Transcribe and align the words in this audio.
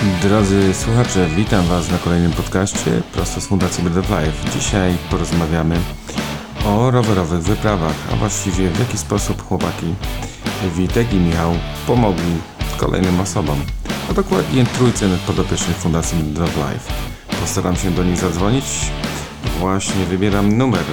Drodzy 0.00 0.74
słuchacze, 0.74 1.28
witam 1.36 1.66
Was 1.66 1.90
na 1.90 1.98
kolejnym 1.98 2.32
podcaście 2.32 3.02
prosto 3.12 3.40
z 3.40 3.46
Fundacji 3.46 3.84
Bird 3.84 3.96
of 3.96 4.10
Life. 4.10 4.58
Dzisiaj 4.58 4.96
porozmawiamy 5.10 5.76
o 6.66 6.90
rowerowych 6.90 7.42
wyprawach, 7.42 7.94
a 8.12 8.16
właściwie 8.16 8.70
w 8.70 8.78
jaki 8.78 8.98
sposób 8.98 9.42
chłopaki 9.42 9.94
Witek 10.76 11.12
i 11.12 11.16
Michał 11.16 11.52
pomogli 11.86 12.32
kolejnym 12.76 13.20
osobom, 13.20 13.60
a 14.10 14.12
dokładnie 14.12 14.64
trójce 14.64 15.08
podopiecznych 15.26 15.76
Fundacji 15.76 16.18
Bird 16.18 16.40
of 16.40 16.56
Life. 16.56 16.92
Postaram 17.40 17.76
się 17.76 17.90
do 17.90 18.04
nich 18.04 18.16
zadzwonić. 18.16 18.64
Właśnie 19.58 20.04
wybieram 20.04 20.58
numer. 20.58 20.84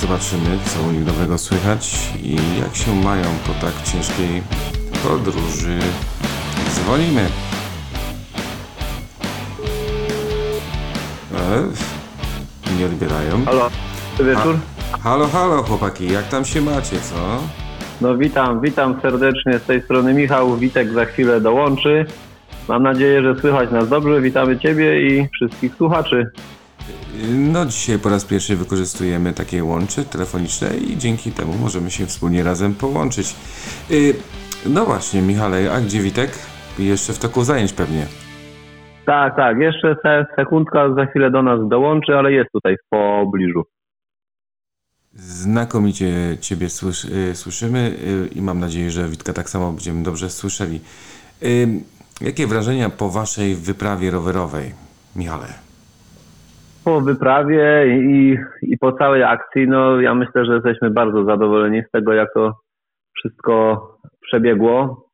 Zobaczymy, 0.00 0.58
co 0.74 0.82
u 0.82 0.90
nich 0.90 1.06
nowego 1.06 1.38
słychać 1.38 1.98
i 2.22 2.36
jak 2.60 2.76
się 2.76 2.94
mają 2.94 3.24
po 3.46 3.66
tak 3.66 3.82
ciężkiej 3.82 4.42
podróży. 5.02 5.78
Dzwonimy. 6.74 7.49
Nie 12.78 12.86
odbierają. 12.86 13.44
Halo, 13.44 13.70
dobry 14.18 14.34
wieczór. 14.36 14.56
Halo, 15.02 15.28
halo 15.28 15.62
chłopaki, 15.62 16.12
jak 16.12 16.28
tam 16.28 16.44
się 16.44 16.60
macie, 16.60 16.96
co? 17.00 17.40
No 18.00 18.16
witam, 18.16 18.60
witam 18.60 19.00
serdecznie 19.02 19.58
z 19.58 19.62
tej 19.62 19.82
strony 19.82 20.14
Michał. 20.14 20.56
Witek 20.56 20.92
za 20.92 21.04
chwilę 21.04 21.40
dołączy. 21.40 22.06
Mam 22.68 22.82
nadzieję, 22.82 23.22
że 23.22 23.40
słychać 23.40 23.70
nas 23.70 23.88
dobrze. 23.88 24.20
Witamy 24.20 24.58
Ciebie 24.58 25.08
i 25.08 25.28
wszystkich 25.34 25.74
słuchaczy. 25.74 26.30
No 27.28 27.66
dzisiaj 27.66 27.98
po 27.98 28.08
raz 28.08 28.24
pierwszy 28.24 28.56
wykorzystujemy 28.56 29.32
takie 29.32 29.64
łącze 29.64 30.04
telefoniczne 30.04 30.76
i 30.76 30.98
dzięki 30.98 31.32
temu 31.32 31.54
możemy 31.58 31.90
się 31.90 32.06
wspólnie 32.06 32.42
razem 32.42 32.74
połączyć. 32.74 33.34
Y, 33.90 34.14
no 34.66 34.84
właśnie, 34.84 35.22
Michale, 35.22 35.72
a 35.72 35.80
gdzie 35.80 36.00
Witek? 36.00 36.30
Jeszcze 36.78 37.12
w 37.12 37.18
toku 37.18 37.44
zajęć 37.44 37.72
pewnie. 37.72 38.06
Tak, 39.06 39.36
tak, 39.36 39.58
jeszcze 39.58 39.96
se, 40.02 40.26
sekundka, 40.36 40.94
za 40.94 41.06
chwilę 41.06 41.30
do 41.30 41.42
nas 41.42 41.68
dołączy, 41.68 42.16
ale 42.16 42.32
jest 42.32 42.50
tutaj 42.52 42.76
w 42.76 42.88
pobliżu. 42.88 43.62
Znakomicie 45.12 46.06
Ciebie 46.40 46.68
słysz, 46.68 47.04
y, 47.04 47.34
słyszymy 47.34 47.78
y, 47.78 48.38
i 48.38 48.42
mam 48.42 48.60
nadzieję, 48.60 48.90
że 48.90 49.08
Witka 49.08 49.32
tak 49.32 49.48
samo 49.48 49.70
będziemy 49.70 50.02
dobrze 50.02 50.30
słyszeli. 50.30 50.80
Y, 51.42 51.66
jakie 52.20 52.46
wrażenia 52.46 52.90
po 52.90 53.08
Waszej 53.08 53.54
wyprawie 53.54 54.10
rowerowej, 54.10 54.72
Michale? 55.16 55.46
Po 56.84 57.00
wyprawie 57.00 57.84
i, 57.88 58.36
i 58.62 58.78
po 58.78 58.92
całej 58.92 59.22
akcji, 59.22 59.68
no 59.68 60.00
ja 60.00 60.14
myślę, 60.14 60.44
że 60.44 60.54
jesteśmy 60.54 60.90
bardzo 60.90 61.24
zadowoleni 61.24 61.82
z 61.88 61.90
tego, 61.90 62.12
jak 62.12 62.28
to 62.34 62.52
wszystko 63.16 63.86
przebiegło. 64.20 65.06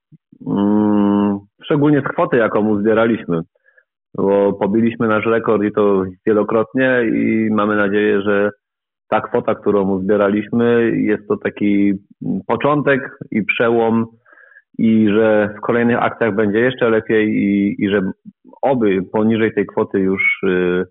Mm, 0.47 1.39
szczególnie 1.65 2.01
z 2.01 2.13
kwoty, 2.13 2.37
jaką 2.37 2.69
uzbieraliśmy, 2.69 3.41
bo 4.15 4.53
pobiliśmy 4.53 5.09
nasz 5.09 5.27
rekord 5.27 5.63
i 5.63 5.73
to 5.73 6.05
wielokrotnie 6.27 7.03
i 7.15 7.49
mamy 7.51 7.77
nadzieję, 7.77 8.23
że 8.23 8.51
ta 9.09 9.21
kwota, 9.21 9.55
którą 9.55 9.91
uzbieraliśmy, 9.91 10.93
jest 10.97 11.29
to 11.29 11.37
taki 11.37 11.93
początek 12.47 13.19
i 13.31 13.43
przełom 13.45 14.07
i 14.79 15.09
że 15.09 15.55
w 15.59 15.61
kolejnych 15.61 16.03
akcjach 16.03 16.35
będzie 16.35 16.59
jeszcze 16.59 16.91
lepiej 16.91 17.29
i, 17.29 17.77
i 17.79 17.89
że 17.89 18.01
oby 18.63 19.03
poniżej 19.13 19.55
tej 19.55 19.67
kwoty 19.67 19.99
już, 19.99 20.43
y, 20.43 20.85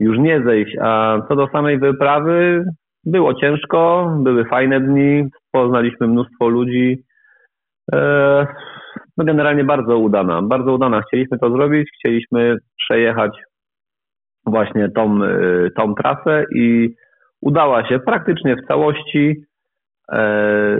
już 0.00 0.18
nie 0.18 0.42
zejść. 0.42 0.76
A 0.80 1.18
co 1.28 1.36
do 1.36 1.48
samej 1.48 1.78
wyprawy, 1.78 2.64
było 3.04 3.34
ciężko, 3.34 4.12
były 4.22 4.44
fajne 4.44 4.80
dni, 4.80 5.28
poznaliśmy 5.52 6.08
mnóstwo 6.08 6.48
ludzi. 6.48 7.04
No 9.18 9.24
generalnie 9.24 9.64
bardzo 9.64 9.98
udana, 9.98 10.42
bardzo 10.42 10.74
udana. 10.74 11.02
Chcieliśmy 11.02 11.38
to 11.38 11.50
zrobić, 11.50 11.88
chcieliśmy 11.98 12.56
przejechać 12.76 13.32
właśnie 14.46 14.88
tą, 14.88 15.24
y, 15.24 15.70
tą 15.76 15.94
trasę 15.94 16.44
i 16.54 16.94
udała 17.40 17.88
się 17.88 17.98
praktycznie 17.98 18.56
w 18.56 18.66
całości. 18.68 19.34
E, 20.12 20.78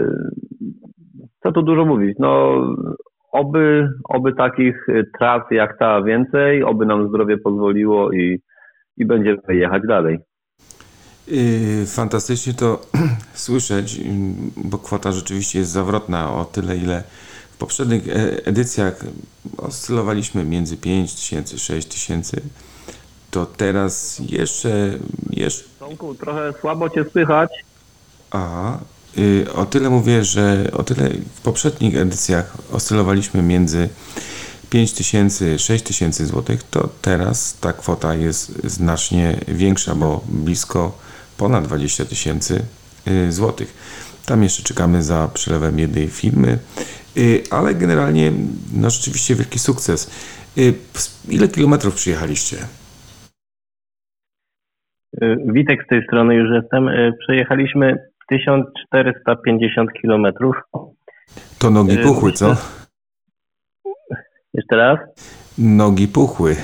Co 1.43 1.51
tu 1.51 1.61
dużo 1.61 1.85
mówić? 1.85 2.15
No, 2.19 2.61
oby, 3.31 3.89
oby 4.09 4.33
takich 4.33 4.89
y, 4.89 5.03
tras 5.19 5.41
jak 5.51 5.77
ta 5.77 6.01
więcej, 6.01 6.63
oby 6.63 6.85
nam 6.85 7.09
zdrowie 7.09 7.37
pozwoliło 7.37 8.11
i, 8.11 8.39
i 8.97 9.05
będziemy 9.05 9.37
jechać 9.49 9.81
dalej. 9.87 10.17
Yy, 11.27 11.85
Fantastycznie 11.85 12.53
to 12.53 12.81
słyszeć, 13.45 13.99
bo 14.57 14.77
kwota 14.77 15.11
rzeczywiście 15.11 15.59
jest 15.59 15.71
zawrotna 15.71 16.33
o 16.33 16.45
tyle, 16.45 16.77
ile 16.77 17.03
poprzednich 17.59 18.07
e- 18.07 18.45
edycjach 18.45 18.95
oscylowaliśmy 19.57 20.43
między 20.43 20.77
5 20.77 21.13
tysięcy, 21.13 21.59
6 21.59 21.87
tysięcy, 21.87 22.41
to 23.31 23.45
teraz 23.45 24.21
jeszcze, 24.29 24.69
jeszcze 25.29 25.63
Tomku, 25.79 26.15
trochę 26.15 26.53
słabo 26.61 26.89
Cię 26.89 27.05
słychać. 27.11 27.49
a, 28.31 28.77
yy, 29.17 29.53
o 29.55 29.65
tyle 29.65 29.89
mówię, 29.89 30.23
że 30.23 30.71
o 30.73 30.83
tyle 30.83 31.09
w 31.35 31.41
poprzednich 31.41 31.95
edycjach 31.97 32.57
oscylowaliśmy 32.71 33.41
między 33.41 33.89
5 34.69 34.93
tysięcy, 34.93 35.59
6 35.59 35.83
tysięcy 35.83 36.25
złotych, 36.25 36.63
to 36.63 36.89
teraz 37.01 37.57
ta 37.61 37.73
kwota 37.73 38.15
jest 38.15 38.51
znacznie 38.63 39.39
większa, 39.47 39.95
bo 39.95 40.21
blisko 40.27 40.97
ponad 41.37 41.67
20 41.67 42.05
tysięcy 42.05 42.63
y, 43.07 43.31
złotych. 43.31 43.73
Tam 44.29 44.43
jeszcze 44.43 44.63
czekamy 44.63 45.03
za 45.03 45.27
przelewem 45.33 45.79
jednej 45.79 46.07
firmy, 46.07 46.57
y, 47.17 47.43
ale 47.51 47.75
generalnie 47.75 48.31
no 48.81 48.89
rzeczywiście 48.89 49.35
wielki 49.35 49.59
sukces. 49.59 49.99
Y, 50.57 50.73
Ile 51.29 51.47
kilometrów 51.47 51.95
przyjechaliście? 51.95 52.57
Y, 55.23 55.37
Witek 55.45 55.83
z 55.85 55.87
tej 55.87 56.03
strony 56.03 56.35
już 56.35 56.49
jestem. 56.51 56.89
Przejechaliśmy 57.19 57.97
1450 58.29 59.89
km. 60.01 60.25
To 61.59 61.69
nogi 61.71 61.97
puchły, 61.97 62.31
co? 62.31 62.55
Jeszcze 64.53 64.75
raz. 64.75 64.99
Nogi 65.57 66.07
puchły. 66.07 66.55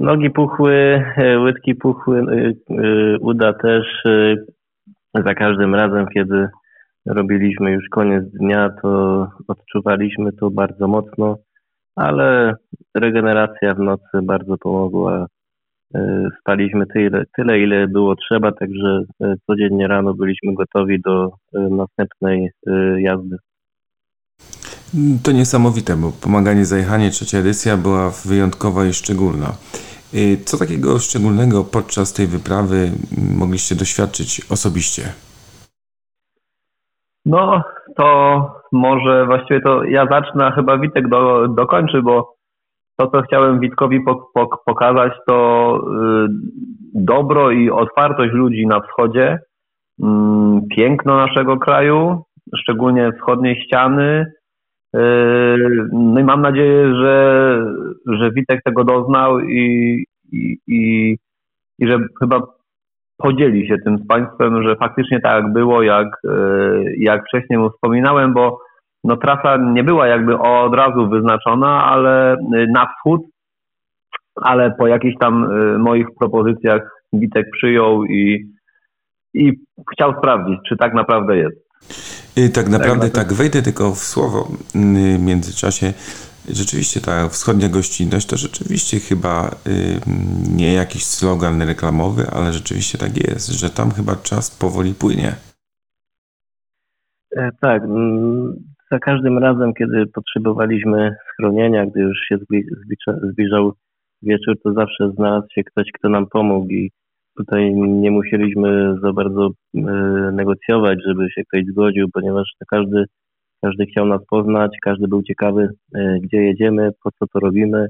Nogi 0.00 0.30
puchły, 0.30 1.04
łydki 1.44 1.74
puchły, 1.74 2.22
uda 3.20 3.52
też. 3.52 4.04
Za 5.14 5.34
każdym 5.34 5.74
razem, 5.74 6.06
kiedy 6.14 6.48
robiliśmy 7.06 7.70
już 7.70 7.88
koniec 7.90 8.24
dnia, 8.32 8.70
to 8.82 9.28
odczuwaliśmy 9.48 10.32
to 10.32 10.50
bardzo 10.50 10.88
mocno, 10.88 11.36
ale 11.96 12.54
regeneracja 12.94 13.74
w 13.74 13.78
nocy 13.78 14.22
bardzo 14.22 14.58
pomogła. 14.58 15.26
Y, 15.96 15.98
Spaliśmy 16.40 16.86
tyle, 16.86 17.24
tyle 17.36 17.60
ile 17.60 17.88
było 17.88 18.14
trzeba, 18.16 18.52
także 18.52 19.02
y, 19.24 19.34
codziennie 19.46 19.88
rano 19.88 20.14
byliśmy 20.14 20.54
gotowi 20.54 21.00
do 21.00 21.26
y, 21.26 21.30
następnej 21.70 22.50
jazdy. 22.98 23.36
To 25.22 25.32
niesamowite, 25.32 25.96
bo 25.96 26.12
pomaganie 26.22 26.64
zajechanie 26.64 27.10
trzecia 27.10 27.38
edycja 27.38 27.76
była 27.76 28.10
wyjątkowa 28.26 28.86
i 28.86 28.92
szczególna. 28.92 29.52
Y, 30.14 30.36
Co 30.44 30.58
takiego 30.58 30.98
szczególnego 30.98 31.64
podczas 31.64 32.12
tej 32.12 32.26
wyprawy 32.26 32.90
mogliście 33.38 33.74
doświadczyć 33.74 34.40
osobiście? 34.50 35.02
No, 37.26 37.62
to 37.96 38.06
może 38.72 39.26
właściwie 39.26 39.60
to 39.60 39.84
ja 39.84 40.06
zacznę, 40.06 40.46
a 40.46 40.50
chyba 40.50 40.78
Witek 40.78 41.08
do, 41.08 41.48
dokończy, 41.48 42.02
bo 42.02 42.34
to, 42.96 43.10
co 43.10 43.22
chciałem 43.22 43.60
Witkowi 43.60 44.00
pok, 44.00 44.32
pok, 44.34 44.64
pokazać, 44.64 45.12
to 45.26 45.76
y, 45.76 46.28
dobro 46.94 47.50
i 47.50 47.70
otwartość 47.70 48.32
ludzi 48.32 48.66
na 48.66 48.80
wschodzie, 48.80 49.38
mm, 50.02 50.60
piękno 50.76 51.16
naszego 51.16 51.56
kraju, 51.56 52.22
szczególnie 52.56 53.12
wschodniej 53.12 53.62
ściany. 53.64 54.32
Y, 54.96 54.98
no 55.92 56.20
i 56.20 56.24
mam 56.24 56.42
nadzieję, 56.42 56.94
że, 56.94 57.58
że 58.06 58.30
Witek 58.30 58.60
tego 58.64 58.84
doznał 58.84 59.40
i, 59.40 60.04
i, 60.32 60.58
i, 60.66 61.16
i 61.78 61.88
że 61.88 61.98
chyba 62.20 62.40
podzieli 63.16 63.68
się 63.68 63.76
tym 63.84 63.98
z 63.98 64.06
Państwem, 64.06 64.62
że 64.62 64.76
faktycznie 64.76 65.20
tak 65.20 65.52
było, 65.52 65.82
jak, 65.82 66.06
e, 66.24 66.30
jak 66.98 67.24
wcześniej 67.24 67.58
wspominałem, 67.74 68.34
bo 68.34 68.58
no, 69.04 69.16
trasa 69.16 69.56
nie 69.56 69.84
była 69.84 70.06
jakby 70.06 70.38
od 70.38 70.74
razu 70.74 71.08
wyznaczona, 71.08 71.84
ale 71.84 72.32
e, 72.32 72.36
na 72.74 72.86
wschód, 72.86 73.20
ale 74.34 74.70
po 74.70 74.86
jakichś 74.86 75.16
tam 75.20 75.48
moich 75.78 76.06
propozycjach 76.20 76.98
Witek 77.12 77.46
przyjął 77.50 78.04
i, 78.04 78.52
i 79.34 79.52
chciał 79.92 80.14
sprawdzić, 80.18 80.58
czy 80.68 80.76
tak 80.76 80.94
naprawdę 80.94 81.36
jest. 81.36 81.68
Y, 82.38 82.48
Tak 82.48 82.68
naprawdę 82.68 83.06
naprawdę. 83.06 83.10
tak 83.10 83.32
wejdę 83.32 83.62
tylko 83.62 83.94
w 83.94 83.98
słowo 83.98 84.48
y, 84.74 85.18
w 85.18 85.22
międzyczasie. 85.22 85.92
Rzeczywiście 86.48 87.00
ta 87.00 87.28
wschodnia 87.28 87.68
gościnność 87.68 88.26
to 88.26 88.36
rzeczywiście 88.36 89.00
chyba 89.00 89.50
y, 89.50 90.00
nie 90.56 90.72
jakiś 90.72 91.04
slogan 91.04 91.62
reklamowy, 91.62 92.26
ale 92.32 92.52
rzeczywiście 92.52 92.98
tak 92.98 93.28
jest, 93.28 93.48
że 93.48 93.70
tam 93.70 93.90
chyba 93.90 94.16
czas 94.16 94.50
powoli 94.50 94.94
płynie. 94.94 95.32
E, 97.36 97.50
Tak, 97.60 97.82
mm, 97.82 98.56
za 98.90 98.98
każdym 98.98 99.38
razem, 99.38 99.74
kiedy 99.74 100.06
potrzebowaliśmy 100.06 101.16
schronienia, 101.32 101.86
gdy 101.86 102.00
już 102.00 102.18
się 102.28 102.36
zbliżał 103.32 103.72
wieczór, 104.22 104.56
to 104.62 104.72
zawsze 104.72 105.10
znalazł 105.16 105.46
się 105.54 105.64
ktoś, 105.64 105.86
kto 105.94 106.08
nam 106.08 106.26
pomógł 106.26 106.68
i 106.68 106.90
tutaj 107.38 107.74
nie 107.74 108.10
musieliśmy 108.10 108.94
za 109.02 109.12
bardzo 109.12 109.48
e, 109.48 109.80
negocjować, 110.32 110.98
żeby 111.06 111.30
się 111.30 111.42
ktoś 111.44 111.64
zgodził, 111.64 112.06
ponieważ 112.12 112.52
każdy, 112.70 113.04
każdy 113.62 113.86
chciał 113.86 114.06
nas 114.06 114.20
poznać, 114.30 114.70
każdy 114.82 115.08
był 115.08 115.22
ciekawy, 115.22 115.68
e, 115.94 116.18
gdzie 116.22 116.36
jedziemy, 116.36 116.90
po 117.04 117.10
co 117.10 117.26
to 117.26 117.40
robimy. 117.40 117.88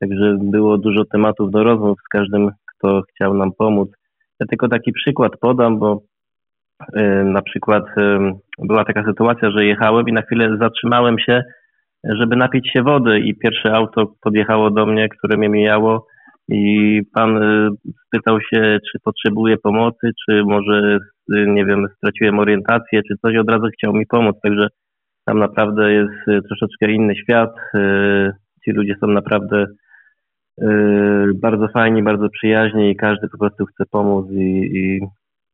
Także 0.00 0.38
było 0.42 0.78
dużo 0.78 1.04
tematów 1.04 1.50
do 1.50 1.64
rozmów 1.64 1.98
z 2.06 2.08
każdym, 2.08 2.50
kto 2.66 3.02
chciał 3.02 3.34
nam 3.34 3.50
pomóc. 3.58 3.90
Ja 4.40 4.46
tylko 4.46 4.68
taki 4.68 4.92
przykład 4.92 5.32
podam, 5.40 5.78
bo 5.78 6.02
e, 6.92 7.24
na 7.24 7.42
przykład 7.42 7.84
była 8.58 8.84
taka 8.84 9.04
sytuacja, 9.04 9.50
że 9.50 9.64
jechałem 9.64 10.08
i 10.08 10.12
na 10.12 10.22
chwilę 10.22 10.56
zatrzymałem 10.60 11.18
się, 11.18 11.42
żeby 12.04 12.36
napić 12.36 12.72
się 12.72 12.82
wody 12.82 13.20
i 13.20 13.34
pierwsze 13.34 13.74
auto 13.74 14.12
podjechało 14.20 14.70
do 14.70 14.86
mnie, 14.86 15.08
które 15.08 15.36
mnie 15.36 15.48
mijało 15.48 16.06
i 16.48 17.00
pan 17.14 17.42
y, 17.42 17.68
spytał 18.06 18.40
się, 18.40 18.78
czy 18.92 18.98
potrzebuje 19.04 19.56
pomocy, 19.58 20.10
czy 20.24 20.44
może, 20.44 20.98
y, 21.34 21.46
nie 21.46 21.64
wiem, 21.64 21.86
straciłem 21.96 22.38
orientację, 22.38 23.00
czy 23.08 23.14
coś, 23.22 23.36
od 23.36 23.50
razu 23.50 23.66
chciał 23.74 23.92
mi 23.92 24.06
pomóc, 24.06 24.36
także 24.42 24.68
tam 25.24 25.38
naprawdę 25.38 25.92
jest 25.92 26.28
y, 26.28 26.40
troszeczkę 26.48 26.92
inny 26.92 27.16
świat. 27.16 27.54
Ci 28.64 28.70
ludzie 28.70 28.94
są 29.00 29.06
naprawdę 29.06 29.66
bardzo 31.34 31.68
fajni, 31.68 32.02
bardzo 32.02 32.28
przyjaźni 32.28 32.90
i 32.90 32.96
każdy 32.96 33.28
po 33.28 33.38
prostu 33.38 33.66
chce 33.66 33.84
pomóc 33.90 34.26
i, 34.30 34.78
i 34.78 35.00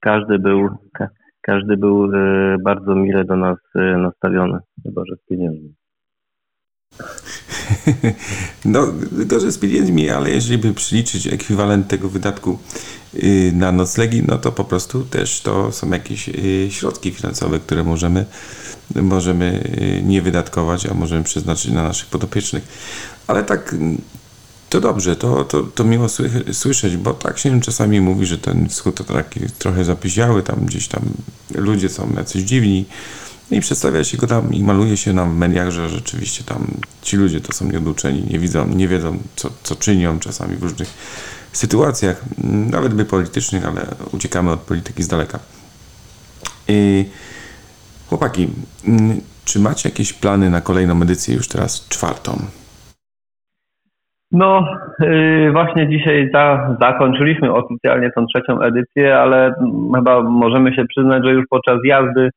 każdy 0.00 0.38
był 0.38 0.69
każdy 1.41 1.76
był 1.76 2.08
bardzo 2.64 2.94
mile 2.94 3.25
do 3.25 3.37
nas 3.37 3.58
nastawiony. 3.99 4.58
Chyba, 4.82 5.02
że 5.05 5.17
z 5.17 5.26
pieniędzmi. 5.29 5.75
No, 8.64 8.88
gorzej 9.12 9.52
z 9.52 9.58
pieniędzmi, 9.58 10.10
ale 10.10 10.30
jeżeli 10.30 10.58
by 10.58 10.75
przeliczyć 10.75 11.26
ekwiwalent 11.26 11.88
tego 11.88 12.08
wydatku 12.08 12.58
y, 13.14 13.52
na 13.54 13.72
noclegi, 13.72 14.22
no 14.26 14.38
to 14.38 14.52
po 14.52 14.64
prostu 14.64 15.04
też 15.04 15.40
to 15.40 15.72
są 15.72 15.90
jakieś 15.90 16.28
y, 16.28 16.69
środki 16.70 17.10
finansowe, 17.10 17.60
które 17.60 17.84
możemy, 17.84 18.25
możemy 18.94 19.70
y, 19.98 20.02
nie 20.02 20.22
wydatkować, 20.22 20.86
a 20.86 20.94
możemy 20.94 21.25
przeznaczyć 21.25 21.72
na 21.72 21.82
naszych 21.82 22.08
podopiecznych. 22.08 22.64
Ale 23.26 23.44
tak 23.44 23.75
to 24.70 24.81
dobrze, 24.81 25.16
to, 25.16 25.44
to, 25.44 25.62
to 25.62 25.84
miło 25.84 26.06
słyszeć, 26.52 26.96
bo 26.96 27.14
tak 27.14 27.38
się 27.38 27.60
czasami 27.60 28.00
mówi, 28.00 28.26
że 28.26 28.38
ten 28.38 28.69
wschód 28.69 28.96
to 28.96 29.04
taki 29.04 29.40
trochę 29.58 29.84
zapyziały, 29.84 30.42
tam 30.42 30.66
gdzieś 30.66 30.88
tam 30.88 31.02
ludzie 31.54 31.88
są 31.88 32.12
jacyś 32.16 32.42
dziwni, 32.42 32.84
i 33.50 33.60
przedstawia 33.60 34.04
się 34.04 34.16
go 34.16 34.26
tam 34.26 34.52
i 34.52 34.62
maluje 34.62 34.96
się 34.96 35.12
nam 35.12 35.34
w 35.34 35.38
mediach, 35.38 35.70
że 35.70 35.88
rzeczywiście 35.88 36.44
tam 36.44 36.66
ci 37.02 37.16
ludzie 37.16 37.40
to 37.40 37.52
są 37.52 37.64
nieoduczeni, 37.64 38.22
nie 38.30 38.38
widzą, 38.38 38.68
nie 38.68 38.88
wiedzą, 38.88 39.18
co, 39.36 39.48
co 39.62 39.76
czynią 39.76 40.18
czasami 40.18 40.56
w 40.56 40.62
różnych 40.62 40.88
sytuacjach, 41.52 42.24
nawet 42.70 42.94
by 42.94 43.04
politycznych, 43.04 43.66
ale 43.66 43.80
uciekamy 44.12 44.50
od 44.50 44.60
polityki 44.60 45.02
z 45.02 45.08
daleka. 45.08 45.38
I 46.68 47.04
chłopaki, 48.08 48.48
czy 49.44 49.60
macie 49.60 49.88
jakieś 49.88 50.12
plany 50.12 50.50
na 50.50 50.60
kolejną 50.60 51.02
edycję, 51.02 51.34
już 51.34 51.48
teraz 51.48 51.88
czwartą? 51.88 52.38
No, 54.32 54.66
yy, 55.00 55.52
właśnie 55.52 55.88
dzisiaj 55.88 56.30
za, 56.32 56.76
zakończyliśmy 56.80 57.54
oficjalnie 57.54 58.10
tą 58.10 58.26
trzecią 58.26 58.60
edycję, 58.60 59.18
ale 59.18 59.54
chyba 59.94 60.22
możemy 60.22 60.74
się 60.74 60.84
przyznać, 60.88 61.24
że 61.24 61.32
już 61.32 61.44
podczas 61.50 61.78
jazdy 61.84 62.30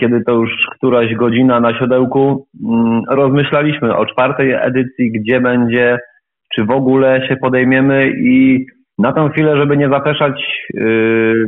kiedy 0.00 0.24
to 0.24 0.32
już 0.32 0.50
któraś 0.76 1.14
godzina 1.14 1.60
na 1.60 1.78
siodełku, 1.78 2.46
mm, 2.64 3.02
rozmyślaliśmy 3.10 3.96
o 3.96 4.06
czwartej 4.06 4.52
edycji, 4.52 5.12
gdzie 5.12 5.40
będzie, 5.40 5.98
czy 6.54 6.64
w 6.64 6.70
ogóle 6.70 7.28
się 7.28 7.36
podejmiemy 7.36 8.12
i 8.18 8.66
na 8.98 9.12
tą 9.12 9.28
chwilę, 9.28 9.56
żeby 9.56 9.76
nie 9.76 9.88
zapeszać, 9.88 10.66
yy, 10.74 11.46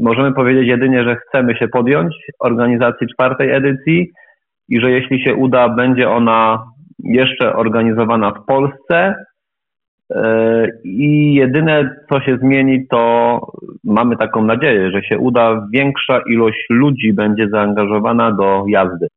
możemy 0.00 0.32
powiedzieć 0.32 0.68
jedynie, 0.68 1.04
że 1.04 1.16
chcemy 1.16 1.56
się 1.56 1.68
podjąć 1.68 2.14
organizacji 2.40 3.06
czwartej 3.14 3.50
edycji 3.50 4.10
i 4.68 4.80
że 4.80 4.90
jeśli 4.90 5.24
się 5.24 5.34
uda, 5.34 5.68
będzie 5.68 6.10
ona 6.10 6.64
jeszcze 7.04 7.56
organizowana 7.56 8.30
w 8.30 8.44
Polsce, 8.46 9.14
E, 9.14 9.27
I 10.84 11.34
jedyne, 11.34 11.96
co 12.08 12.20
się 12.20 12.38
zmieni, 12.38 12.86
to 12.86 13.40
mamy 13.84 14.16
taką 14.16 14.44
nadzieję, 14.44 14.90
że 14.90 15.02
się 15.02 15.18
uda, 15.18 15.66
większa 15.72 16.20
ilość 16.30 16.66
ludzi 16.70 17.12
będzie 17.12 17.48
zaangażowana 17.48 18.32
do 18.32 18.64
jazdy. 18.68 19.08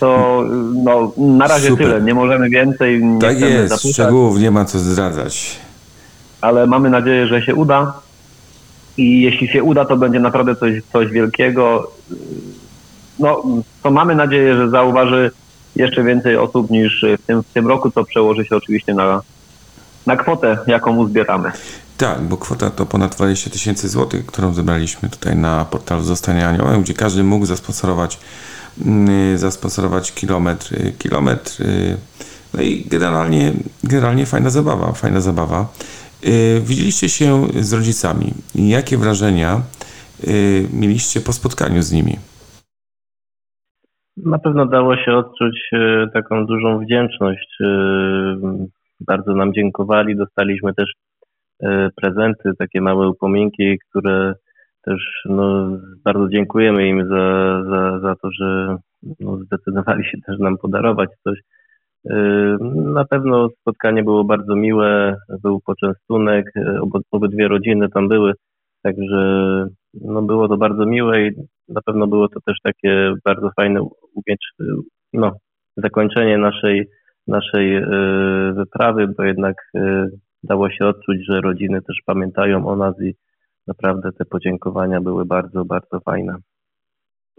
To 0.00 0.42
no, 0.84 1.12
na 1.18 1.46
razie 1.46 1.68
Super. 1.68 1.86
tyle, 1.86 2.02
nie 2.02 2.14
możemy 2.14 2.50
więcej. 2.50 3.04
Nie 3.04 3.20
tak 3.20 3.40
jest, 3.40 3.68
zapisać, 3.68 3.92
szczegółów 3.92 4.40
nie 4.40 4.50
ma 4.50 4.64
co 4.64 4.78
zdradzać. 4.78 5.60
Ale 6.40 6.66
mamy 6.66 6.90
nadzieję, 6.90 7.26
że 7.26 7.42
się 7.42 7.54
uda. 7.54 8.00
I 8.96 9.22
jeśli 9.22 9.48
się 9.48 9.62
uda, 9.62 9.84
to 9.84 9.96
będzie 9.96 10.20
naprawdę 10.20 10.56
coś, 10.56 10.82
coś 10.92 11.08
wielkiego. 11.08 11.92
No, 13.18 13.42
to 13.82 13.90
mamy 13.90 14.14
nadzieję, 14.14 14.56
że 14.56 14.70
zauważy 14.70 15.30
jeszcze 15.76 16.04
więcej 16.04 16.36
osób 16.36 16.70
niż 16.70 17.04
w 17.18 17.26
tym, 17.26 17.42
w 17.42 17.52
tym 17.52 17.66
roku, 17.66 17.90
co 17.90 18.04
przełoży 18.04 18.44
się 18.44 18.56
oczywiście 18.56 18.94
na 18.94 19.22
na 20.06 20.16
kwotę, 20.16 20.58
jaką 20.66 20.96
uzbieramy. 20.96 21.52
Tak, 21.96 22.20
bo 22.20 22.36
kwota 22.36 22.70
to 22.70 22.86
ponad 22.86 23.16
20 23.16 23.50
tysięcy 23.50 23.88
złotych, 23.88 24.26
którą 24.26 24.54
zebraliśmy 24.54 25.08
tutaj 25.08 25.36
na 25.36 25.64
portalu 25.64 26.02
Zostanie 26.02 26.48
Aniołem, 26.48 26.82
gdzie 26.82 26.94
każdy 26.94 27.24
mógł 27.24 27.46
zasponsorować, 27.46 28.20
yy, 28.84 29.38
zasponsorować 29.38 30.12
kilometr, 30.12 30.68
kilometr. 30.98 31.56
No 32.54 32.62
i 32.62 32.84
generalnie, 32.90 33.52
generalnie 33.84 34.26
fajna 34.26 34.50
zabawa, 34.50 34.92
fajna 34.92 35.20
zabawa. 35.20 35.68
Yy, 36.22 36.60
widzieliście 36.60 37.08
się 37.08 37.46
z 37.60 37.72
rodzicami. 37.72 38.34
Jakie 38.54 38.98
wrażenia 38.98 39.60
yy, 40.26 40.32
mieliście 40.72 41.20
po 41.20 41.32
spotkaniu 41.32 41.82
z 41.82 41.92
nimi? 41.92 42.16
Na 44.16 44.38
pewno 44.38 44.66
dało 44.66 44.96
się 44.96 45.12
odczuć 45.12 45.68
yy, 45.72 46.08
taką 46.14 46.46
dużą 46.46 46.78
wdzięczność 46.78 47.58
bardzo 49.06 49.32
nam 49.32 49.52
dziękowali. 49.52 50.16
Dostaliśmy 50.16 50.74
też 50.74 50.92
e, 51.62 51.88
prezenty, 51.96 52.50
takie 52.58 52.80
małe 52.80 53.08
upominki, 53.08 53.78
które 53.78 54.34
też 54.82 55.22
no, 55.24 55.78
bardzo 56.04 56.28
dziękujemy 56.28 56.88
im 56.88 57.08
za, 57.08 57.62
za, 57.70 58.00
za 58.00 58.14
to, 58.22 58.28
że 58.40 58.76
no, 59.20 59.36
zdecydowali 59.36 60.04
się 60.04 60.18
też 60.26 60.38
nam 60.38 60.58
podarować 60.58 61.10
coś. 61.24 61.38
E, 62.10 62.16
na 62.74 63.04
pewno 63.04 63.48
spotkanie 63.60 64.02
było 64.02 64.24
bardzo 64.24 64.56
miłe, 64.56 65.16
był 65.42 65.60
poczęstunek, 65.60 66.46
e, 66.56 66.80
obydwie 67.10 67.48
rodziny 67.48 67.88
tam 67.88 68.08
były, 68.08 68.32
także 68.82 69.16
no, 69.94 70.22
było 70.22 70.48
to 70.48 70.56
bardzo 70.56 70.86
miłe 70.86 71.26
i 71.26 71.30
na 71.68 71.80
pewno 71.82 72.06
było 72.06 72.28
to 72.28 72.40
też 72.40 72.58
takie 72.62 73.14
bardzo 73.24 73.50
fajne 73.56 73.88
no, 75.12 75.32
zakończenie 75.76 76.38
naszej 76.38 76.88
naszej 77.26 77.76
e, 77.76 77.82
wyprawy, 78.52 79.08
bo 79.18 79.24
jednak 79.24 79.56
e, 79.74 80.06
dało 80.42 80.70
się 80.70 80.86
odczuć, 80.86 81.18
że 81.28 81.40
rodziny 81.40 81.82
też 81.82 81.96
pamiętają 82.06 82.66
o 82.66 82.76
nas 82.76 83.00
i 83.02 83.14
naprawdę 83.66 84.12
te 84.12 84.24
podziękowania 84.24 85.00
były 85.00 85.24
bardzo, 85.24 85.64
bardzo 85.64 86.00
fajne. 86.00 86.36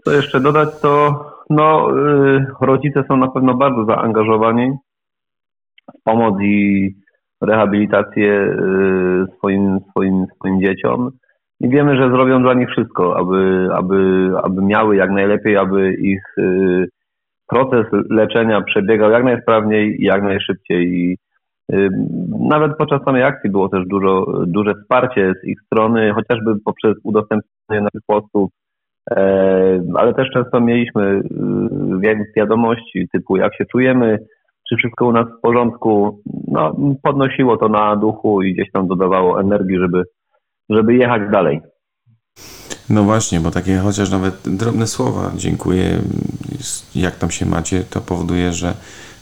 Co 0.04 0.12
jeszcze 0.12 0.40
dodać, 0.40 0.80
to 0.80 1.24
no, 1.50 1.90
e, 1.90 2.46
rodzice 2.60 3.04
są 3.08 3.16
na 3.16 3.28
pewno 3.28 3.54
bardzo 3.54 3.84
zaangażowani 3.84 4.72
w 5.98 6.02
pomoc 6.04 6.34
i 6.42 6.90
rehabilitację 7.40 8.56
swoim, 9.38 9.80
swoim, 9.90 10.26
swoim 10.36 10.60
dzieciom. 10.60 11.10
I 11.60 11.68
wiemy, 11.68 11.96
że 11.96 12.10
zrobią 12.10 12.42
dla 12.42 12.54
nich 12.54 12.68
wszystko, 12.68 13.16
aby, 13.16 13.68
aby, 13.72 14.30
aby 14.42 14.62
miały 14.62 14.96
jak 14.96 15.10
najlepiej, 15.10 15.56
aby 15.56 15.94
ich 15.94 16.22
proces 17.54 17.86
leczenia 18.10 18.62
przebiegał 18.62 19.10
jak 19.10 19.24
najsprawniej 19.24 20.02
i 20.02 20.04
jak 20.04 20.22
najszybciej. 20.22 20.82
I 20.86 21.16
nawet 22.40 22.76
podczas 22.78 23.02
samej 23.04 23.22
akcji 23.22 23.50
było 23.50 23.68
też 23.68 23.86
dużo, 23.86 24.26
duże 24.46 24.74
wsparcie 24.74 25.32
z 25.42 25.48
ich 25.48 25.60
strony, 25.66 26.12
chociażby 26.12 26.50
poprzez 26.64 26.94
udostępnienie 27.04 27.82
naszych 27.82 28.02
postów, 28.06 28.50
e, 29.10 29.16
ale 29.94 30.14
też 30.14 30.28
często 30.34 30.60
mieliśmy 30.60 31.22
y, 32.02 32.22
wiadomości 32.36 33.08
typu 33.12 33.36
jak 33.36 33.56
się 33.56 33.64
czujemy, 33.64 34.18
czy 34.68 34.76
wszystko 34.76 35.06
u 35.06 35.12
nas 35.12 35.26
w 35.38 35.40
porządku. 35.40 36.20
No, 36.48 36.76
podnosiło 37.02 37.56
to 37.56 37.68
na 37.68 37.96
duchu 37.96 38.42
i 38.42 38.54
gdzieś 38.54 38.72
tam 38.72 38.88
dodawało 38.88 39.40
energii, 39.40 39.78
żeby, 39.78 40.02
żeby 40.70 40.94
jechać 40.94 41.22
dalej. 41.32 41.60
No 42.88 43.04
właśnie, 43.04 43.40
bo 43.40 43.50
takie 43.50 43.78
chociaż 43.78 44.10
nawet 44.10 44.34
drobne 44.44 44.86
słowa, 44.86 45.32
dziękuję, 45.36 46.02
jak 46.94 47.18
tam 47.18 47.30
się 47.30 47.46
macie, 47.46 47.84
to 47.90 48.00
powoduje, 48.00 48.52
że 48.52 48.74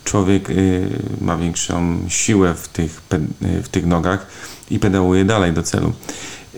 człowiek 0.05 0.51
y, 0.51 0.89
ma 1.21 1.37
większą 1.37 1.99
siłę 2.09 2.55
w 2.55 2.69
tych, 2.69 3.03
w 3.41 3.69
tych 3.69 3.87
nogach 3.87 4.27
i 4.71 4.79
pedałuje 4.79 5.25
dalej 5.25 5.53
do 5.53 5.63
celu. 5.63 5.93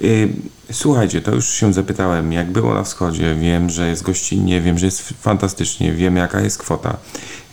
Y, 0.02 0.28
Słuchajcie, 0.72 1.20
to 1.20 1.34
już 1.34 1.48
się 1.48 1.72
zapytałem, 1.72 2.32
jak 2.32 2.50
było 2.50 2.74
na 2.74 2.82
wschodzie. 2.82 3.34
Wiem, 3.34 3.70
że 3.70 3.88
jest 3.88 4.02
gościnnie, 4.02 4.60
wiem, 4.60 4.78
że 4.78 4.86
jest 4.86 5.02
fantastycznie, 5.20 5.92
wiem, 5.92 6.16
jaka 6.16 6.40
jest 6.40 6.58
kwota. 6.58 6.96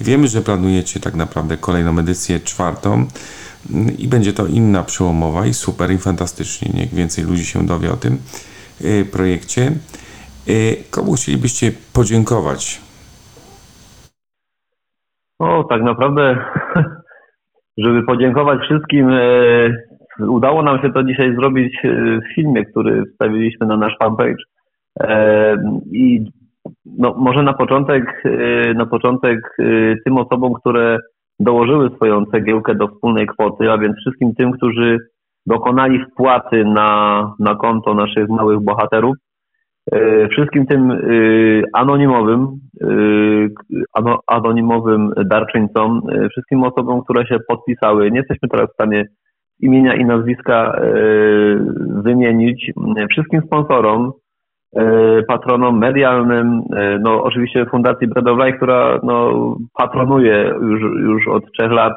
Wiemy, 0.01 0.27
że 0.27 0.41
planujecie 0.41 0.99
tak 0.99 1.15
naprawdę 1.15 1.57
kolejną 1.57 1.99
edycję 1.99 2.39
czwartą 2.39 3.07
mm, 3.71 3.97
i 3.97 4.07
będzie 4.07 4.33
to 4.33 4.47
inna 4.47 4.83
przełomowa 4.83 5.45
i 5.45 5.53
super 5.53 5.91
i 5.91 5.97
fantastycznie. 5.97 6.71
Niech 6.73 6.93
więcej 6.93 7.23
ludzi 7.23 7.45
się 7.45 7.65
dowie 7.65 7.91
o 7.91 7.97
tym 7.97 8.13
y, 8.13 8.50
projekcie. 9.11 9.61
Y, 10.47 10.91
Komu 10.91 11.13
chcielibyście 11.13 11.71
podziękować? 11.93 12.81
O, 15.39 15.63
tak 15.63 15.81
naprawdę, 15.81 16.45
żeby 17.83 18.03
podziękować 18.03 18.59
wszystkim, 18.59 19.09
e, 19.09 19.19
udało 20.19 20.63
nam 20.63 20.81
się 20.81 20.93
to 20.93 21.03
dzisiaj 21.03 21.35
zrobić 21.35 21.77
w 21.83 22.35
filmie, 22.35 22.65
który 22.65 23.03
wstawiliśmy 23.05 23.67
na 23.67 23.77
nasz 23.77 23.97
fanpage. 23.99 24.43
E, 24.99 25.55
I 25.91 26.31
no, 26.85 27.13
może 27.17 27.43
na 27.43 27.53
początek, 27.53 28.23
na 28.75 28.85
początek 28.85 29.57
tym 30.05 30.17
osobom, 30.17 30.53
które 30.53 30.97
dołożyły 31.39 31.89
swoją 31.95 32.25
cegiełkę 32.25 32.75
do 32.75 32.87
wspólnej 32.87 33.27
kwoty, 33.27 33.71
a 33.71 33.77
więc 33.77 33.97
wszystkim 33.97 34.35
tym, 34.35 34.51
którzy 34.51 34.99
dokonali 35.45 36.05
wpłaty 36.05 36.65
na, 36.65 37.33
na 37.39 37.55
konto 37.55 37.93
naszych 37.93 38.29
małych 38.29 38.59
bohaterów. 38.59 39.15
E, 39.91 40.27
Wszystkim 40.27 40.65
tym 40.65 40.91
e, 40.91 40.97
anonimowym, 41.73 42.47
e, 42.81 42.87
ano- 43.93 44.19
anonimowym 44.27 45.11
darczyńcom, 45.25 46.01
wszystkim 46.31 46.63
osobom, 46.63 47.03
które 47.03 47.27
się 47.27 47.37
podpisały. 47.47 48.11
Nie 48.11 48.17
jesteśmy 48.17 48.49
teraz 48.49 48.69
w 48.69 48.73
stanie 48.73 49.05
imienia 49.59 49.95
i 49.95 50.05
nazwiska 50.05 50.81
wymienić. 52.03 52.71
Wszystkim 53.09 53.41
sponsorom, 53.45 54.11
patronom 55.27 55.79
medialnym, 55.79 56.61
no 56.99 57.23
oczywiście 57.23 57.65
Fundacji 57.65 58.07
Bread 58.07 58.55
która 58.57 58.99
no, 59.03 59.31
patronuje 59.77 60.53
już, 60.61 60.81
już 60.81 61.27
od 61.27 61.51
trzech 61.51 61.71
lat 61.71 61.93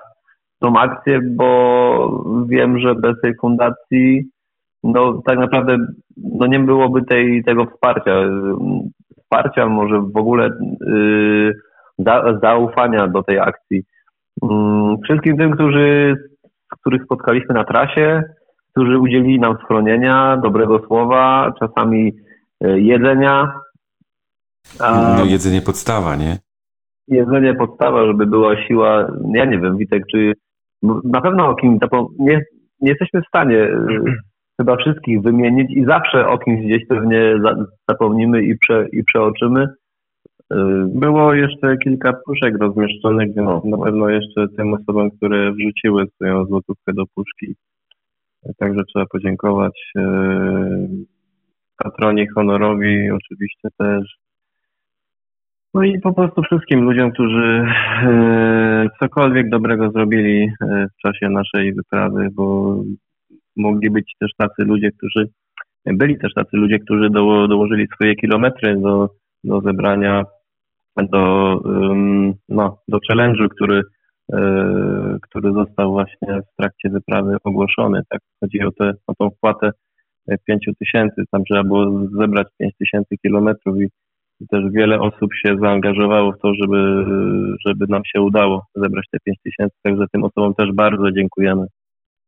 tą 0.65 0.79
akcję, 0.79 1.21
bo 1.37 2.25
wiem, 2.49 2.79
że 2.79 2.95
bez 2.95 3.21
tej 3.21 3.35
fundacji 3.41 4.31
no 4.85 5.23
tak 5.27 5.39
naprawdę 5.39 5.77
no 6.17 6.47
nie 6.47 6.61
byłoby 6.61 7.05
tej, 7.05 7.45
tego 7.45 7.67
wsparcia. 7.67 8.13
Wsparcia, 9.23 9.67
może 9.67 10.01
w 10.01 10.17
ogóle 10.17 10.51
yy, 10.87 11.55
za, 11.99 12.39
zaufania 12.43 13.09
do 13.09 13.23
tej 13.23 13.39
akcji. 13.39 13.83
Mm, 14.43 14.97
Wszystkim 15.05 15.37
tym, 15.37 15.51
którzy, 15.53 16.17
których 16.81 17.03
spotkaliśmy 17.05 17.55
na 17.55 17.65
trasie, 17.65 18.23
którzy 18.73 18.99
udzielili 18.99 19.41
nam 19.41 19.57
schronienia, 19.65 20.37
dobrego 20.43 20.79
słowa, 20.87 21.53
czasami 21.61 22.13
y, 22.65 22.81
jedzenia. 22.81 23.53
A 24.81 25.17
No 25.19 25.25
jedzenie 25.25 25.63
podstawa, 25.63 26.17
nie? 26.17 26.39
jedzenie 27.09 27.55
podstawa, 27.55 28.07
żeby 28.07 28.27
była 28.27 28.67
siła. 28.67 29.07
Ja 29.35 29.45
nie 29.45 29.59
wiem, 29.59 29.77
Witek, 29.77 30.03
czy 30.13 30.33
na 31.05 31.21
pewno 31.21 31.49
o 31.49 31.55
kim 31.55 31.79
tapo- 31.79 32.09
nie, 32.19 32.41
nie 32.81 32.91
jesteśmy 32.91 33.23
w 33.23 33.27
stanie 33.29 33.59
y, 33.65 33.79
chyba 34.61 34.77
wszystkich 34.77 35.23
wymienić 35.23 35.71
i 35.77 35.85
zawsze 35.85 36.27
o 36.27 36.39
kimś 36.39 36.67
gdzieś 36.67 36.87
pewnie 36.89 37.35
za, 37.43 37.55
zapomnimy 37.89 38.43
i, 38.45 38.59
prze, 38.59 38.87
i 38.93 39.05
przeoczymy. 39.05 39.63
Y, 39.63 40.57
Było 40.95 41.35
jeszcze 41.35 41.77
kilka 41.77 42.13
puszek 42.27 42.59
rozmieszczonych, 42.61 43.35
więc 43.35 43.65
na 43.65 43.79
pewno 43.85 44.09
jeszcze 44.09 44.49
tym 44.57 44.75
osobom, 44.75 45.11
które 45.11 45.53
wrzuciły 45.53 46.07
swoją 46.07 46.45
złotówkę 46.45 46.93
do 46.93 47.05
puszki. 47.15 47.55
Także 48.59 48.85
trzeba 48.85 49.07
podziękować. 49.07 49.93
e, 49.99 50.89
Patroni 51.85 52.27
honorowi 52.29 53.11
oczywiście 53.11 53.69
też. 53.79 54.17
No 55.75 55.83
i 55.83 56.01
po 56.01 56.13
prostu 56.13 56.43
wszystkim 56.43 56.81
ludziom, 56.81 57.13
którzy 57.13 57.67
e, 58.03 58.89
cokolwiek 59.01 59.49
dobrego 59.49 59.91
zrobili 59.91 60.43
e, 60.43 60.87
w 60.87 61.03
czasie 61.03 61.29
naszej 61.29 61.75
wyprawy, 61.75 62.29
bo 62.33 62.77
mogli 63.57 63.91
być 63.91 64.15
też 64.21 64.31
tacy 64.39 64.65
ludzie, 64.65 64.91
którzy 64.93 65.29
byli 65.87 66.19
też 66.19 66.35
tacy 66.35 66.57
ludzie, 66.57 66.79
którzy 66.79 67.11
do, 67.11 67.49
dołożyli 67.49 67.87
swoje 67.95 68.15
kilometry 68.15 68.77
do, 68.77 69.09
do 69.45 69.61
zebrania 69.61 70.25
do, 70.97 71.61
no, 72.49 72.79
do 72.89 72.99
challenge'u, 72.99 73.49
który, 73.49 73.83
yy, 74.33 75.19
który 75.23 75.53
został 75.53 75.93
właśnie 75.93 76.29
w 76.29 76.57
trakcie 76.57 76.91
wyprawy 76.91 77.37
ogłoszony. 77.45 78.03
Tak, 78.09 78.21
chodzi 78.41 78.63
o, 78.63 78.71
te, 78.73 78.93
o 79.07 79.15
tą 79.15 79.31
wpłatę 79.31 79.71
5 80.47 80.69
tysięcy, 80.79 81.25
tam 81.31 81.45
trzeba 81.45 81.65
było 81.65 82.07
zebrać 82.21 82.47
5 82.59 82.75
tysięcy 82.79 83.17
kilometrów 83.23 83.81
i 83.81 83.89
też 84.51 84.65
wiele 84.73 85.01
osób 85.01 85.31
się 85.35 85.57
zaangażowało 85.61 86.33
w 86.33 86.39
to, 86.39 86.55
żeby, 86.55 87.05
żeby 87.67 87.87
nam 87.89 88.03
się 88.05 88.23
udało 88.23 88.67
zebrać 88.75 89.05
te 89.13 89.19
5 89.25 89.39
tysięcy, 89.45 89.77
także 89.83 90.05
tym 90.13 90.25
osobom 90.25 90.55
też 90.55 90.73
bardzo 90.73 91.13
dziękujemy. 91.13 91.67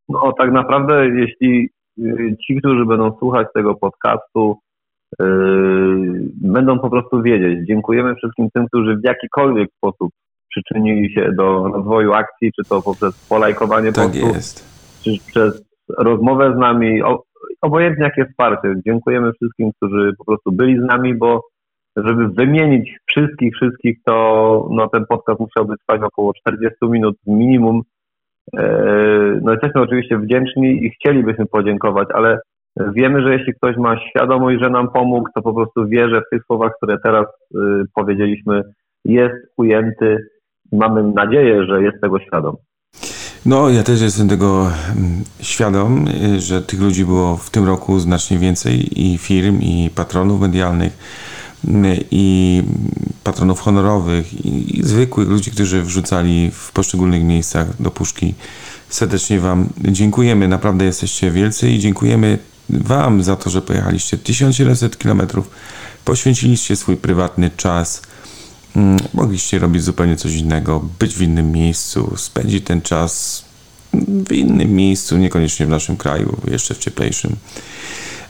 No 0.08 0.32
tak 0.38 0.52
naprawdę, 0.52 1.06
jeśli 1.08 1.68
y, 1.98 2.36
ci, 2.46 2.56
którzy 2.56 2.86
będą 2.86 3.16
słuchać 3.18 3.46
tego 3.54 3.74
podcastu, 3.74 4.56
y, 5.22 5.26
będą 6.40 6.78
po 6.78 6.90
prostu 6.90 7.22
wiedzieć. 7.22 7.66
Dziękujemy 7.66 8.14
wszystkim 8.14 8.48
tym, 8.54 8.66
którzy 8.66 8.96
w 8.96 9.04
jakikolwiek 9.04 9.68
sposób 9.76 10.10
przyczynili 10.50 11.14
się 11.14 11.32
do 11.32 11.68
rozwoju 11.68 12.12
akcji, 12.12 12.52
czy 12.52 12.68
to 12.68 12.82
poprzez 12.82 13.28
polajkowanie 13.28 13.92
Tak 13.92 14.04
postów, 14.06 14.34
jest. 14.34 14.64
czy 15.04 15.10
przez 15.26 15.64
rozmowę 15.98 16.54
z 16.56 16.58
nami, 16.58 17.02
o, 17.02 17.22
obojętnie 17.62 18.04
jakie 18.04 18.26
wsparcie. 18.26 18.74
Dziękujemy 18.86 19.32
wszystkim, 19.32 19.70
którzy 19.76 20.12
po 20.18 20.24
prostu 20.24 20.52
byli 20.52 20.78
z 20.78 20.84
nami, 20.84 21.14
bo 21.14 21.42
żeby 21.96 22.28
wymienić 22.28 22.90
wszystkich, 23.06 23.54
wszystkich, 23.54 23.98
to 24.04 24.68
no, 24.70 24.88
ten 24.88 25.06
podcast 25.06 25.40
musiałby 25.40 25.74
trwać 25.76 26.02
około 26.02 26.32
40 26.34 26.76
minut 26.82 27.16
minimum. 27.26 27.82
E, 28.56 29.40
No 29.42 29.52
jesteśmy 29.52 29.80
oczywiście 29.80 30.18
wdzięczni 30.18 30.84
i 30.84 30.90
chcielibyśmy 30.90 31.46
podziękować, 31.46 32.08
ale 32.14 32.38
wiemy, 32.94 33.22
że 33.22 33.32
jeśli 33.32 33.54
ktoś 33.54 33.76
ma 33.76 33.96
świadomość, 34.10 34.60
że 34.62 34.70
nam 34.70 34.88
pomógł, 34.92 35.28
to 35.34 35.42
po 35.42 35.54
prostu 35.54 35.88
wie, 35.88 36.08
że 36.08 36.20
w 36.20 36.30
tych 36.30 36.42
słowach, 36.46 36.72
które 36.76 36.96
teraz 37.04 37.26
y, 37.54 37.58
powiedzieliśmy, 37.94 38.62
jest 39.04 39.34
ujęty. 39.56 40.28
Mamy 40.72 41.02
nadzieję, 41.02 41.66
że 41.66 41.82
jest 41.82 42.00
tego 42.00 42.20
świadom. 42.20 42.56
No, 43.46 43.68
ja 43.68 43.82
też 43.82 44.02
jestem 44.02 44.28
tego 44.28 44.66
mm, 44.66 45.24
świadom, 45.40 46.04
y, 46.36 46.40
że 46.40 46.62
tych 46.62 46.80
ludzi 46.80 47.04
było 47.04 47.36
w 47.36 47.50
tym 47.50 47.66
roku 47.66 47.98
znacznie 47.98 48.38
więcej 48.38 48.74
i 48.96 49.18
firm, 49.18 49.60
i 49.60 49.90
patronów 49.96 50.40
medialnych, 50.40 50.92
i 52.10 52.62
patronów 53.24 53.60
honorowych, 53.60 54.46
i, 54.46 54.80
zwykłych 54.84 55.28
ludzi, 55.28 55.50
którzy 55.50 55.82
wrzucali 55.82 56.50
w 56.50 56.72
poszczególnych 56.72 57.22
miejscach 57.22 57.82
do 57.82 57.90
puszki. 57.90 58.34
Serdecznie 58.88 59.40
Wam 59.40 59.68
dziękujemy, 59.78 60.48
naprawdę 60.48 60.84
jesteście 60.84 61.30
wielcy 61.30 61.70
i 61.70 61.78
dziękujemy 61.78 62.38
Wam 62.70 63.22
za 63.22 63.36
to, 63.36 63.50
że 63.50 63.62
pojechaliście 63.62 64.18
1700 64.18 64.96
km, 64.96 65.22
poświęciliście 66.04 66.76
swój 66.76 66.96
prywatny 66.96 67.50
czas. 67.56 68.02
Mm, 68.76 68.98
Mogliście 69.14 69.58
robić 69.58 69.82
zupełnie 69.82 70.16
coś 70.16 70.34
innego, 70.34 70.84
być 70.98 71.14
w 71.14 71.22
innym 71.22 71.52
miejscu, 71.52 72.14
spędzić 72.16 72.64
ten 72.64 72.82
czas 72.82 73.44
w 74.28 74.32
innym 74.32 74.74
miejscu, 74.74 75.16
niekoniecznie 75.16 75.66
w 75.66 75.68
naszym 75.68 75.96
kraju, 75.96 76.36
jeszcze 76.50 76.74
w 76.74 76.78
cieplejszym. 76.78 77.36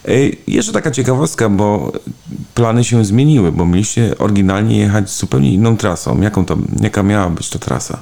Ej, 0.07 0.39
Jeszcze 0.49 0.73
taka 0.73 0.91
ciekawostka, 0.91 1.49
bo 1.49 1.93
plany 2.55 2.85
się 2.85 3.05
zmieniły, 3.05 3.53
bo 3.53 3.67
mieliście 3.67 4.19
oryginalnie 4.19 4.79
jechać 4.79 5.09
zupełnie 5.11 5.55
inną 5.55 5.77
trasą. 5.77 6.21
Jaką 6.23 6.45
to, 6.45 6.57
jaka 6.83 7.03
miała 7.03 7.31
być 7.31 7.51
to 7.51 7.59
trasa? 7.59 7.99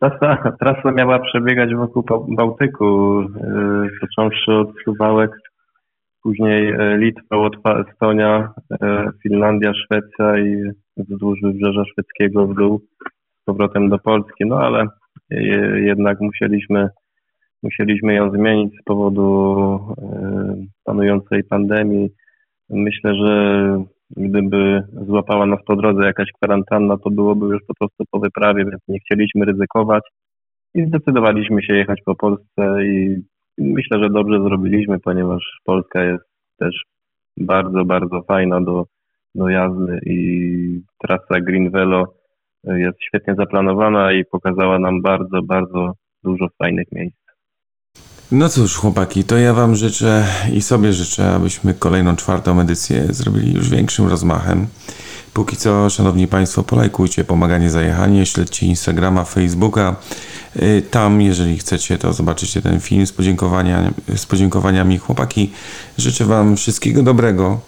Trasa, 0.00 0.52
trasa 0.60 0.92
miała 0.92 1.18
przebiegać 1.18 1.74
wokół 1.74 2.02
Bał- 2.02 2.26
Bałtyku, 2.36 3.20
począwszy 4.00 4.52
od 4.52 4.68
Suwałek, 4.84 5.30
później 6.22 6.70
e, 6.70 6.98
Litwa, 6.98 7.36
Łotwa, 7.36 7.80
Estonia, 7.88 8.52
e, 8.82 9.10
Finlandia, 9.22 9.72
Szwecja 9.74 10.38
i 10.38 10.70
wzdłuż 10.96 11.38
wybrzeża 11.42 11.82
szwedzkiego 11.92 12.46
w 12.46 12.54
dół 12.54 12.80
z 13.42 13.44
powrotem 13.44 13.88
do 13.88 13.98
Polski. 13.98 14.46
No 14.46 14.56
ale 14.56 14.86
e, 15.30 15.36
jednak 15.80 16.20
musieliśmy, 16.20 16.88
musieliśmy 17.62 18.14
ją 18.14 18.30
zmienić 18.30 18.74
z 18.80 18.82
powodu 18.84 19.78
e, 19.98 20.66
panującej 20.84 21.44
pandemii. 21.44 22.10
Myślę, 22.70 23.14
że 23.14 23.84
gdyby 24.16 24.82
złapała 25.06 25.46
nas 25.46 25.60
po 25.66 25.76
drodze 25.76 26.04
jakaś 26.04 26.28
kwarantanna, 26.32 26.96
to 26.96 27.10
byłoby 27.10 27.46
już 27.46 27.62
po 27.66 27.74
prostu 27.74 28.04
po 28.10 28.20
wyprawie, 28.20 28.64
więc 28.64 28.82
nie 28.88 28.98
chcieliśmy 28.98 29.44
ryzykować 29.44 30.02
i 30.74 30.86
zdecydowaliśmy 30.86 31.62
się 31.62 31.74
jechać 31.74 32.00
po 32.04 32.14
Polsce 32.14 32.84
i 32.84 33.22
myślę, 33.58 33.98
że 33.98 34.10
dobrze 34.10 34.42
zrobiliśmy, 34.42 35.00
ponieważ 35.00 35.42
Polska 35.64 36.04
jest 36.04 36.24
też 36.58 36.84
bardzo, 37.36 37.84
bardzo 37.84 38.22
fajna 38.22 38.60
do, 38.60 38.84
do 39.34 39.48
jazdy 39.48 40.00
i 40.06 40.80
trasa 40.98 41.40
Green 41.40 41.70
Velo 41.70 42.04
jest 42.64 42.98
świetnie 43.02 43.34
zaplanowana 43.34 44.12
i 44.12 44.24
pokazała 44.24 44.78
nam 44.78 45.02
bardzo, 45.02 45.42
bardzo 45.42 45.92
dużo 46.24 46.46
fajnych 46.58 46.92
miejsc. 46.92 47.29
No 48.32 48.48
cóż, 48.48 48.76
chłopaki, 48.76 49.24
to 49.24 49.38
ja 49.38 49.54
Wam 49.54 49.76
życzę 49.76 50.26
i 50.52 50.62
sobie 50.62 50.92
życzę, 50.92 51.34
abyśmy 51.34 51.74
kolejną 51.74 52.16
czwartą 52.16 52.60
edycję 52.60 53.06
zrobili 53.10 53.54
już 53.54 53.68
większym 53.68 54.06
rozmachem. 54.06 54.66
Póki 55.34 55.56
co, 55.56 55.90
szanowni 55.90 56.26
Państwo, 56.28 56.62
polajkujcie 56.62 57.24
Pomaganie 57.24 57.70
Zajechanie, 57.70 58.26
śledźcie 58.26 58.66
Instagrama, 58.66 59.24
Facebooka. 59.24 59.96
Y, 60.56 60.82
Tam, 60.90 61.22
jeżeli 61.22 61.58
chcecie, 61.58 61.98
to 61.98 62.12
zobaczycie 62.12 62.62
ten 62.62 62.80
film 62.80 63.06
z, 63.06 63.12
podziękowania, 63.12 63.90
z 64.16 64.26
podziękowaniami. 64.26 64.98
Chłopaki, 64.98 65.52
życzę 65.98 66.24
Wam 66.24 66.56
wszystkiego 66.56 67.02
dobrego 67.02 67.60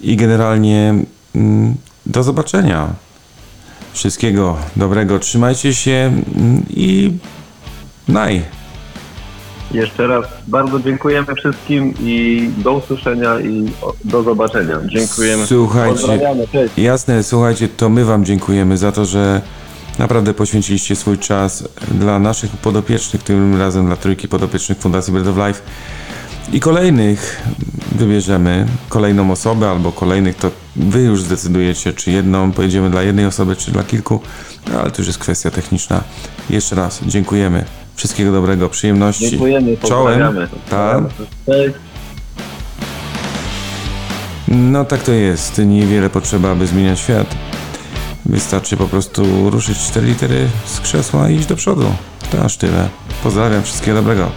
i 0.00 0.16
generalnie 0.16 0.94
mm, 1.34 1.74
do 2.06 2.22
zobaczenia. 2.22 2.88
Wszystkiego 3.92 4.56
dobrego, 4.76 5.18
trzymajcie 5.18 5.74
się 5.74 6.22
mm, 6.36 6.62
i 6.70 7.12
naj. 8.08 8.57
Jeszcze 9.72 10.06
raz 10.06 10.26
bardzo 10.46 10.80
dziękujemy 10.80 11.34
wszystkim 11.34 11.94
i 12.00 12.50
do 12.58 12.72
usłyszenia 12.72 13.40
i 13.40 13.72
do 14.04 14.22
zobaczenia. 14.22 14.78
Dziękujemy. 14.86 15.46
Słuchajcie, 15.46 16.20
jasne, 16.76 17.22
słuchajcie, 17.22 17.68
to 17.68 17.88
my 17.88 18.04
Wam 18.04 18.24
dziękujemy 18.24 18.78
za 18.78 18.92
to, 18.92 19.04
że 19.04 19.40
naprawdę 19.98 20.34
poświęciliście 20.34 20.96
swój 20.96 21.18
czas 21.18 21.68
dla 21.90 22.18
naszych 22.18 22.50
podopiecznych, 22.50 23.22
tym 23.22 23.58
razem 23.58 23.86
dla 23.86 23.96
trójki 23.96 24.28
podopiecznych 24.28 24.78
Fundacji 24.78 25.12
Bread 25.12 25.28
of 25.28 25.36
Life. 25.46 25.60
I 26.52 26.60
kolejnych 26.60 27.42
wybierzemy, 27.92 28.66
kolejną 28.88 29.30
osobę 29.30 29.70
albo 29.70 29.92
kolejnych, 29.92 30.36
to 30.36 30.50
Wy 30.76 31.02
już 31.02 31.22
zdecydujecie, 31.22 31.92
czy 31.92 32.10
jedną 32.10 32.52
pojedziemy 32.52 32.90
dla 32.90 33.02
jednej 33.02 33.26
osoby, 33.26 33.56
czy 33.56 33.70
dla 33.70 33.84
kilku, 33.84 34.20
no, 34.72 34.80
ale 34.80 34.90
to 34.90 34.98
już 34.98 35.06
jest 35.06 35.18
kwestia 35.18 35.50
techniczna. 35.50 36.02
Jeszcze 36.50 36.76
raz 36.76 37.00
dziękujemy. 37.06 37.64
Wszystkiego 37.98 38.32
dobrego, 38.32 38.68
przyjemności. 38.68 39.30
Dziękujemy, 39.30 39.76
Czołem. 39.76 40.48
Cześć. 41.46 41.74
No 44.48 44.84
tak 44.84 45.02
to 45.02 45.12
jest. 45.12 45.60
Niewiele 45.66 46.10
potrzeba, 46.10 46.50
aby 46.50 46.66
zmieniać 46.66 46.98
świat. 46.98 47.34
Wystarczy 48.26 48.76
po 48.76 48.86
prostu 48.86 49.50
ruszyć 49.50 49.78
cztery 49.78 50.06
litery 50.06 50.48
z 50.66 50.80
krzesła 50.80 51.30
i 51.30 51.36
iść 51.36 51.46
do 51.46 51.56
przodu. 51.56 51.84
To 52.32 52.44
aż 52.44 52.56
tyle. 52.56 52.88
Pozdrawiam, 53.22 53.62
wszystkiego 53.62 53.96
dobrego. 53.96 54.30